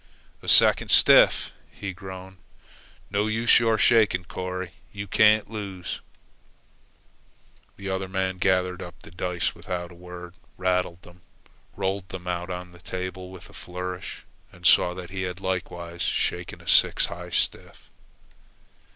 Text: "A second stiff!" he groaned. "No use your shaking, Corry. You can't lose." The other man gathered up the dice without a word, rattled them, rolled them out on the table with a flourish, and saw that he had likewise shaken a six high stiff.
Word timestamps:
"A 0.41 0.49
second 0.49 0.89
stiff!" 0.89 1.51
he 1.69 1.93
groaned. 1.93 2.37
"No 3.11 3.27
use 3.27 3.59
your 3.59 3.77
shaking, 3.77 4.25
Corry. 4.25 4.71
You 4.91 5.05
can't 5.05 5.47
lose." 5.47 5.99
The 7.77 7.87
other 7.89 8.07
man 8.07 8.39
gathered 8.39 8.81
up 8.81 8.99
the 9.03 9.11
dice 9.11 9.53
without 9.53 9.91
a 9.91 9.93
word, 9.93 10.33
rattled 10.57 11.03
them, 11.03 11.21
rolled 11.75 12.09
them 12.09 12.25
out 12.25 12.49
on 12.49 12.71
the 12.71 12.79
table 12.81 13.29
with 13.29 13.47
a 13.47 13.53
flourish, 13.53 14.23
and 14.51 14.65
saw 14.65 14.95
that 14.95 15.11
he 15.11 15.21
had 15.21 15.39
likewise 15.39 16.01
shaken 16.01 16.61
a 16.61 16.67
six 16.67 17.05
high 17.05 17.29
stiff. 17.29 17.91